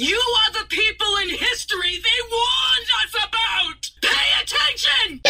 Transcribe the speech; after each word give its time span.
You 0.00 0.16
are 0.16 0.52
the 0.52 0.64
people 0.70 1.16
in 1.22 1.28
history 1.28 1.98
they 1.98 2.20
warned 2.32 2.88
us 3.04 3.14
about! 3.28 3.90
Pay 4.00 4.30
attention! 4.40 5.20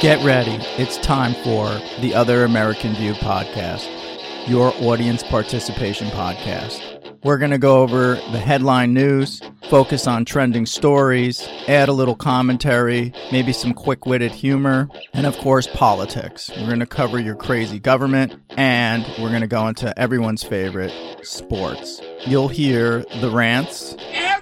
Get 0.00 0.24
ready. 0.24 0.56
It's 0.78 0.96
time 0.96 1.34
for 1.44 1.68
the 2.00 2.14
Other 2.14 2.44
American 2.44 2.94
View 2.94 3.12
podcast, 3.12 3.86
your 4.48 4.72
audience 4.80 5.22
participation 5.22 6.08
podcast. 6.08 6.80
We're 7.24 7.36
going 7.36 7.50
to 7.50 7.58
go 7.58 7.80
over 7.82 8.14
the 8.14 8.38
headline 8.38 8.94
news, 8.94 9.42
focus 9.70 10.08
on 10.08 10.24
trending 10.24 10.66
stories, 10.66 11.48
add 11.68 11.88
a 11.88 11.92
little 11.92 12.16
commentary, 12.16 13.12
maybe 13.30 13.52
some 13.52 13.72
quick 13.72 14.04
witted 14.04 14.32
humor, 14.32 14.88
and 15.14 15.26
of 15.26 15.38
course, 15.38 15.68
politics. 15.68 16.50
We're 16.56 16.66
going 16.66 16.80
to 16.80 16.86
cover 16.86 17.20
your 17.20 17.36
crazy 17.36 17.78
government, 17.78 18.34
and 18.50 19.06
we're 19.20 19.28
going 19.28 19.42
to 19.42 19.46
go 19.46 19.68
into 19.68 19.96
everyone's 19.96 20.42
favorite 20.42 20.92
sports. 21.22 22.02
You'll 22.26 22.48
hear 22.48 23.04
the 23.20 23.30
rants, 23.30 23.94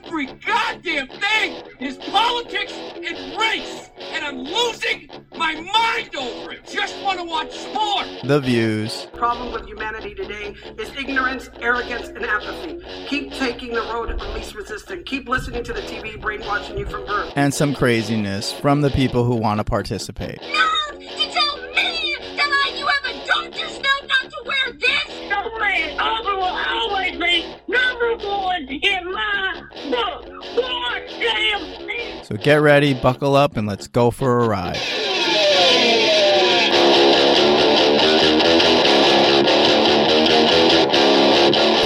Every 0.08 0.26
goddamn 0.26 1.06
thing 1.08 1.62
is 1.80 1.98
politics 1.98 2.72
and 2.72 3.38
race, 3.38 3.90
and 4.00 4.24
I'm 4.24 4.38
losing 4.38 5.06
my 5.36 5.52
mind 5.54 6.16
over 6.16 6.52
it. 6.52 6.66
Just 6.66 6.98
want 7.02 7.18
to 7.18 7.24
watch 7.24 7.52
sport. 7.52 8.06
the 8.24 8.40
views, 8.40 9.06
The 9.12 9.18
problem 9.18 9.52
with 9.52 9.66
humanity 9.66 10.14
today 10.14 10.54
is 10.78 10.88
ignorance, 10.98 11.50
arrogance, 11.60 12.08
and 12.08 12.24
apathy. 12.24 12.80
Keep 13.06 13.34
taking 13.34 13.74
the 13.74 13.82
road 13.82 14.10
of 14.10 14.20
least 14.34 14.54
resistance. 14.54 15.02
Keep 15.04 15.28
listening 15.28 15.62
to 15.64 15.74
the 15.74 15.82
TV 15.82 16.18
brainwashing 16.18 16.78
you 16.78 16.86
from 16.86 17.04
birth. 17.04 17.30
and 17.36 17.52
some 17.52 17.74
craziness 17.74 18.50
from 18.50 18.80
the 18.80 18.90
people 18.90 19.24
who 19.24 19.36
want 19.36 19.58
to 19.58 19.64
participate. 19.64 20.40
No! 20.40 20.98
You 20.98 21.30
tell 21.30 21.56
me 21.74 22.16
that 22.36 22.48
I, 22.66 22.74
you 22.78 22.86
have 22.86 23.04
a 23.04 23.26
doctor's 23.26 23.76
note 23.76 24.08
not 24.08 24.30
to 24.30 24.42
wear 24.46 24.72
this? 24.72 25.30
No 25.30 25.58
man, 25.58 26.00
Auburn 26.00 26.36
will 26.36 26.44
always 26.44 27.12
be 27.18 27.54
number 27.68 28.16
one 28.26 28.68
in 28.68 29.12
my 29.12 29.37
So 32.22 32.36
get 32.36 32.56
ready, 32.56 32.92
buckle 32.92 33.36
up, 33.36 33.56
and 33.56 33.66
let's 33.66 33.88
go 33.88 34.10
for 34.10 34.40
a 34.40 34.48
ride. 34.48 35.07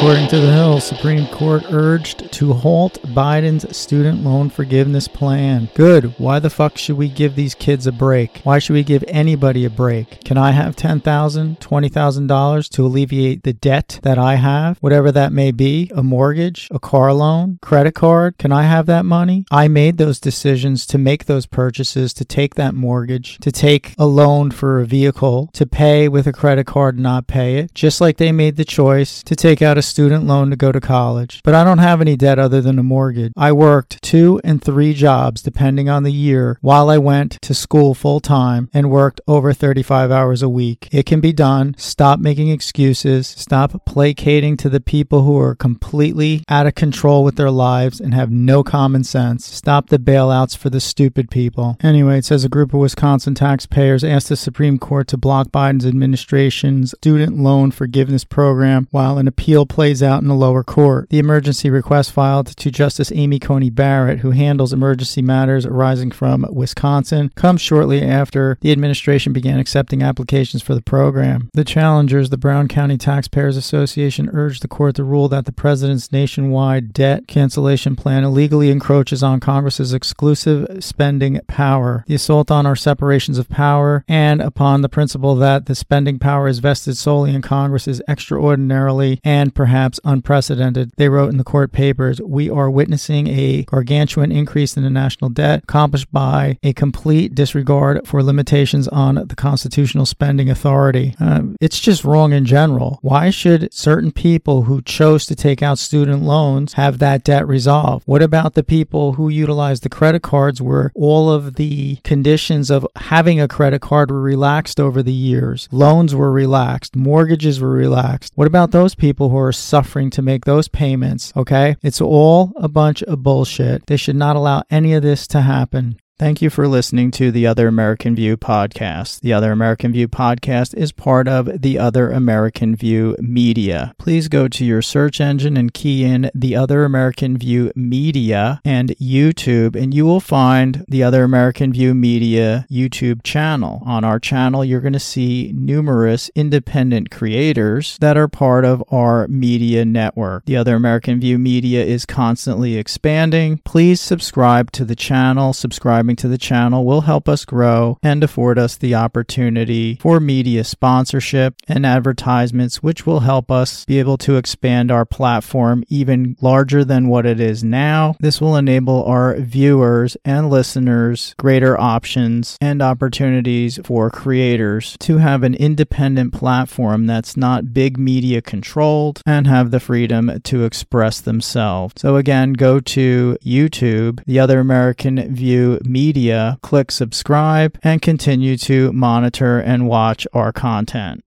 According 0.02 0.26
to 0.30 0.40
the 0.40 0.52
Hill, 0.52 0.80
Supreme 0.80 1.28
Court 1.28 1.62
urged 1.70 2.32
to 2.32 2.52
halt 2.52 3.00
Biden's 3.14 3.76
student 3.76 4.24
loan 4.24 4.50
forgiveness 4.50 5.06
plan. 5.06 5.68
Good. 5.76 6.18
Why 6.18 6.40
the 6.40 6.50
fuck 6.50 6.76
should 6.76 6.96
we 6.96 7.08
give 7.08 7.36
these 7.36 7.54
kids 7.54 7.86
a 7.86 7.92
break? 7.92 8.40
Why 8.42 8.58
should 8.58 8.72
we 8.72 8.82
give 8.82 9.04
anybody 9.06 9.64
a 9.64 9.70
break? 9.70 10.24
Can 10.24 10.36
I 10.36 10.50
have 10.50 10.74
$10,000, 10.74 11.56
$20,000 11.56 12.68
to 12.70 12.84
alleviate 12.84 13.44
the 13.44 13.52
debt 13.52 14.00
that 14.02 14.18
I 14.18 14.34
have, 14.34 14.76
whatever 14.78 15.12
that 15.12 15.32
may 15.32 15.52
be? 15.52 15.88
A 15.94 16.02
mortgage, 16.02 16.66
a 16.72 16.80
car 16.80 17.12
loan, 17.12 17.60
credit 17.62 17.94
card? 17.94 18.38
Can 18.38 18.50
I 18.50 18.64
have 18.64 18.86
that 18.86 19.04
money? 19.04 19.44
I 19.52 19.68
made 19.68 19.98
those 19.98 20.18
decisions 20.18 20.84
to 20.86 20.98
make 20.98 21.26
those 21.26 21.46
purchases, 21.46 22.12
to 22.14 22.24
take 22.24 22.56
that 22.56 22.74
mortgage, 22.74 23.38
to 23.38 23.52
take 23.52 23.94
a 23.98 24.06
loan 24.06 24.50
for 24.50 24.80
a 24.80 24.84
vehicle, 24.84 25.48
to 25.52 25.64
pay 25.64 26.08
with 26.08 26.26
a 26.26 26.32
credit 26.32 26.66
card 26.66 26.96
and 26.96 27.04
not 27.04 27.28
pay 27.28 27.58
it, 27.58 27.72
just 27.72 28.00
like 28.00 28.16
they 28.16 28.32
made 28.32 28.56
the 28.56 28.64
choice 28.64 29.22
to 29.22 29.36
take 29.36 29.62
out 29.62 29.78
a 29.78 29.91
student 29.92 30.26
loan 30.26 30.48
to 30.48 30.56
go 30.56 30.72
to 30.72 30.80
college. 30.80 31.40
But 31.44 31.54
I 31.54 31.64
don't 31.64 31.78
have 31.78 32.00
any 32.00 32.16
debt 32.16 32.38
other 32.38 32.62
than 32.62 32.78
a 32.78 32.82
mortgage. 32.82 33.32
I 33.36 33.52
worked 33.52 34.00
two 34.02 34.40
and 34.42 34.62
three 34.62 34.94
jobs 34.94 35.42
depending 35.42 35.90
on 35.90 36.02
the 36.02 36.12
year 36.12 36.56
while 36.62 36.88
I 36.88 36.96
went 36.96 37.38
to 37.42 37.52
school 37.54 37.94
full 37.94 38.20
time 38.20 38.70
and 38.72 38.90
worked 38.90 39.20
over 39.28 39.52
35 39.52 40.10
hours 40.10 40.42
a 40.42 40.48
week. 40.48 40.88
It 40.90 41.04
can 41.04 41.20
be 41.20 41.34
done. 41.34 41.74
Stop 41.76 42.20
making 42.20 42.48
excuses. 42.48 43.26
Stop 43.26 43.84
placating 43.84 44.56
to 44.56 44.70
the 44.70 44.80
people 44.80 45.22
who 45.24 45.38
are 45.38 45.54
completely 45.54 46.42
out 46.48 46.66
of 46.66 46.74
control 46.74 47.22
with 47.22 47.36
their 47.36 47.50
lives 47.50 48.00
and 48.00 48.14
have 48.14 48.30
no 48.30 48.62
common 48.64 49.04
sense. 49.04 49.44
Stop 49.44 49.88
the 49.88 49.98
bailouts 49.98 50.56
for 50.56 50.70
the 50.70 50.80
stupid 50.80 51.30
people. 51.30 51.76
Anyway, 51.82 52.18
it 52.18 52.24
says 52.24 52.44
a 52.44 52.48
group 52.48 52.72
of 52.72 52.80
Wisconsin 52.80 53.34
taxpayers 53.34 54.02
asked 54.02 54.30
the 54.30 54.36
Supreme 54.36 54.78
Court 54.78 55.06
to 55.08 55.18
block 55.18 55.48
Biden's 55.48 55.84
administration's 55.84 56.92
student 56.92 57.36
loan 57.36 57.70
forgiveness 57.70 58.24
program 58.24 58.88
while 58.90 59.18
an 59.18 59.28
appeal 59.28 59.66
plays 59.82 60.00
out 60.00 60.22
in 60.22 60.28
the 60.28 60.34
lower 60.36 60.62
court. 60.62 61.08
The 61.10 61.18
emergency 61.18 61.68
request 61.68 62.12
filed 62.12 62.46
to 62.46 62.70
Justice 62.70 63.10
Amy 63.12 63.40
Coney 63.40 63.68
Barrett, 63.68 64.20
who 64.20 64.30
handles 64.30 64.72
emergency 64.72 65.22
matters 65.22 65.66
arising 65.66 66.12
from 66.12 66.46
Wisconsin, 66.52 67.32
comes 67.34 67.60
shortly 67.60 68.00
after 68.00 68.58
the 68.60 68.70
administration 68.70 69.32
began 69.32 69.58
accepting 69.58 70.00
applications 70.00 70.62
for 70.62 70.76
the 70.76 70.80
program. 70.80 71.50
The 71.52 71.64
challengers, 71.64 72.30
the 72.30 72.38
Brown 72.38 72.68
County 72.68 72.96
Taxpayers 72.96 73.56
Association, 73.56 74.30
urged 74.32 74.62
the 74.62 74.68
court 74.68 74.94
to 74.94 75.02
rule 75.02 75.28
that 75.30 75.46
the 75.46 75.52
president's 75.52 76.12
nationwide 76.12 76.92
debt 76.92 77.26
cancellation 77.26 77.96
plan 77.96 78.22
illegally 78.22 78.70
encroaches 78.70 79.24
on 79.24 79.40
Congress's 79.40 79.92
exclusive 79.92 80.84
spending 80.84 81.40
power. 81.48 82.04
The 82.06 82.14
assault 82.14 82.52
on 82.52 82.66
our 82.66 82.76
separations 82.76 83.36
of 83.36 83.48
power 83.48 84.04
and 84.06 84.40
upon 84.40 84.82
the 84.82 84.88
principle 84.88 85.34
that 85.34 85.66
the 85.66 85.74
spending 85.74 86.20
power 86.20 86.46
is 86.46 86.60
vested 86.60 86.96
solely 86.96 87.34
in 87.34 87.42
Congress 87.42 87.88
is 87.88 88.00
extraordinarily 88.06 89.18
and 89.24 89.52
perhaps 89.52 89.71
unprecedented. 90.04 90.92
They 90.96 91.08
wrote 91.08 91.30
in 91.30 91.38
the 91.38 91.44
court 91.44 91.72
papers, 91.72 92.20
we 92.20 92.50
are 92.50 92.70
witnessing 92.70 93.26
a 93.28 93.62
gargantuan 93.64 94.32
increase 94.32 94.76
in 94.76 94.82
the 94.82 94.90
national 94.90 95.30
debt 95.30 95.64
accomplished 95.64 96.12
by 96.12 96.58
a 96.62 96.72
complete 96.72 97.34
disregard 97.34 98.06
for 98.06 98.22
limitations 98.22 98.88
on 98.88 99.14
the 99.14 99.36
constitutional 99.36 100.06
spending 100.06 100.50
authority. 100.50 101.14
Um, 101.20 101.56
it's 101.60 101.80
just 101.80 102.04
wrong 102.04 102.32
in 102.32 102.44
general. 102.44 102.98
Why 103.02 103.30
should 103.30 103.72
certain 103.72 104.12
people 104.12 104.62
who 104.62 104.82
chose 104.82 105.26
to 105.26 105.34
take 105.34 105.62
out 105.62 105.78
student 105.78 106.22
loans 106.22 106.74
have 106.74 106.98
that 106.98 107.24
debt 107.24 107.46
resolved? 107.46 108.04
What 108.06 108.22
about 108.22 108.54
the 108.54 108.62
people 108.62 109.14
who 109.14 109.28
utilized 109.28 109.82
the 109.82 109.88
credit 109.88 110.22
cards 110.22 110.60
where 110.60 110.92
all 110.94 111.30
of 111.30 111.54
the 111.54 111.96
conditions 112.04 112.70
of 112.70 112.86
having 112.96 113.40
a 113.40 113.48
credit 113.48 113.80
card 113.80 114.10
were 114.10 114.20
relaxed 114.20 114.80
over 114.80 115.02
the 115.02 115.12
years? 115.12 115.68
Loans 115.70 116.14
were 116.14 116.32
relaxed, 116.32 116.96
mortgages 116.96 117.60
were 117.60 117.70
relaxed. 117.70 118.32
What 118.34 118.46
about 118.46 118.70
those 118.70 118.94
people 118.94 119.28
who 119.28 119.38
are 119.38 119.51
suffering 119.52 120.10
to 120.10 120.22
make 120.22 120.44
those 120.44 120.68
payments? 120.68 121.32
Okay? 121.36 121.76
It's 121.82 122.00
all 122.00 122.52
a 122.56 122.68
bunch 122.68 123.02
of 123.04 123.22
bullshit. 123.22 123.86
They 123.86 123.96
should 123.96 124.16
not 124.16 124.36
allow 124.36 124.62
any 124.70 124.94
of 124.94 125.02
this 125.02 125.26
to 125.28 125.42
happen. 125.42 125.98
Thank 126.22 126.40
you 126.40 126.50
for 126.50 126.68
listening 126.68 127.10
to 127.12 127.32
the 127.32 127.48
Other 127.48 127.66
American 127.66 128.14
View 128.14 128.36
podcast. 128.36 129.22
The 129.22 129.32
Other 129.32 129.50
American 129.50 129.90
View 129.90 130.06
podcast 130.06 130.72
is 130.72 130.92
part 130.92 131.26
of 131.26 131.62
the 131.62 131.80
Other 131.80 132.12
American 132.12 132.76
View 132.76 133.16
Media. 133.18 133.92
Please 133.98 134.28
go 134.28 134.46
to 134.46 134.64
your 134.64 134.82
search 134.82 135.20
engine 135.20 135.56
and 135.56 135.74
key 135.74 136.04
in 136.04 136.30
the 136.32 136.54
Other 136.54 136.84
American 136.84 137.36
View 137.36 137.72
Media 137.74 138.60
and 138.64 138.90
YouTube, 139.00 139.74
and 139.74 139.92
you 139.92 140.04
will 140.04 140.20
find 140.20 140.84
the 140.86 141.02
Other 141.02 141.24
American 141.24 141.72
View 141.72 141.92
Media 141.92 142.68
YouTube 142.70 143.24
channel. 143.24 143.82
On 143.84 144.04
our 144.04 144.20
channel, 144.20 144.64
you're 144.64 144.80
going 144.80 144.92
to 144.92 145.00
see 145.00 145.50
numerous 145.56 146.30
independent 146.36 147.10
creators 147.10 147.98
that 147.98 148.16
are 148.16 148.28
part 148.28 148.64
of 148.64 148.84
our 148.92 149.26
media 149.26 149.84
network. 149.84 150.44
The 150.44 150.56
Other 150.56 150.76
American 150.76 151.18
View 151.18 151.36
Media 151.36 151.84
is 151.84 152.06
constantly 152.06 152.76
expanding. 152.76 153.58
Please 153.64 154.00
subscribe 154.00 154.70
to 154.70 154.84
the 154.84 154.94
channel. 154.94 155.52
Subscribing 155.52 156.11
to 156.16 156.28
the 156.28 156.38
channel 156.38 156.84
will 156.84 157.02
help 157.02 157.28
us 157.28 157.44
grow 157.44 157.98
and 158.02 158.22
afford 158.22 158.58
us 158.58 158.76
the 158.76 158.94
opportunity 158.94 159.96
for 160.00 160.20
media 160.20 160.64
sponsorship 160.64 161.54
and 161.68 161.84
advertisements, 161.86 162.82
which 162.82 163.06
will 163.06 163.20
help 163.20 163.50
us 163.50 163.84
be 163.84 163.98
able 163.98 164.18
to 164.18 164.36
expand 164.36 164.90
our 164.90 165.04
platform 165.04 165.84
even 165.88 166.36
larger 166.40 166.84
than 166.84 167.08
what 167.08 167.26
it 167.26 167.40
is 167.40 167.62
now. 167.62 168.14
This 168.20 168.40
will 168.40 168.56
enable 168.56 169.04
our 169.04 169.36
viewers 169.36 170.16
and 170.24 170.50
listeners 170.50 171.34
greater 171.38 171.78
options 171.80 172.56
and 172.60 172.82
opportunities 172.82 173.78
for 173.84 174.10
creators 174.10 174.96
to 175.00 175.18
have 175.18 175.42
an 175.42 175.54
independent 175.54 176.32
platform 176.32 177.06
that's 177.06 177.36
not 177.36 177.72
big 177.72 177.98
media 177.98 178.40
controlled 178.42 179.20
and 179.26 179.46
have 179.46 179.70
the 179.70 179.80
freedom 179.80 180.40
to 180.44 180.64
express 180.64 181.20
themselves. 181.20 181.94
So 181.96 182.16
again, 182.16 182.52
go 182.52 182.80
to 182.80 183.36
YouTube, 183.44 184.22
the 184.26 184.38
Other 184.38 184.60
American 184.60 185.34
View 185.34 185.78
Media, 185.92 186.58
click 186.62 186.90
subscribe, 186.90 187.78
and 187.82 188.00
continue 188.00 188.56
to 188.56 188.90
monitor 188.94 189.58
and 189.60 189.86
watch 189.86 190.26
our 190.32 190.50
content. 190.50 191.22